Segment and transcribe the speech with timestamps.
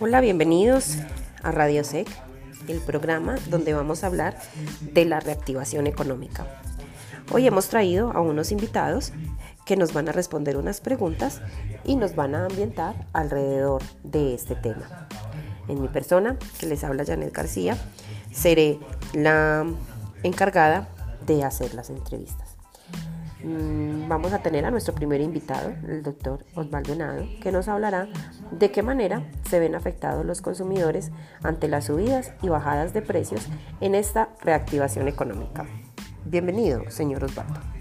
[0.00, 0.96] Hola, bienvenidos
[1.42, 2.06] a Radio SEC,
[2.68, 4.38] el programa donde vamos a hablar
[4.80, 6.46] de la reactivación económica.
[7.32, 9.12] Hoy hemos traído a unos invitados
[9.66, 11.40] que nos van a responder unas preguntas
[11.84, 15.08] y nos van a ambientar alrededor de este tema.
[15.66, 17.76] En mi persona, que les habla Janet García,
[18.30, 18.78] seré
[19.14, 19.66] la
[20.22, 20.86] encargada
[21.26, 22.56] de hacer las entrevistas.
[23.42, 28.08] Mm, vamos a tener a nuestro primer invitado, el doctor Osvaldo Nado, que nos hablará
[28.52, 31.10] de qué manera se ven afectados los consumidores
[31.42, 33.48] ante las subidas y bajadas de precios
[33.80, 35.66] en esta reactivación económica.
[36.24, 37.77] Bienvenido, señor Osvaldo.